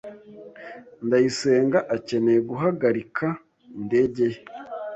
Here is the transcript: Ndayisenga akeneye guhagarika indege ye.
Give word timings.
Ndayisenga 1.05 1.79
akeneye 1.95 2.39
guhagarika 2.49 3.25
indege 3.77 4.23
ye. 4.33 4.39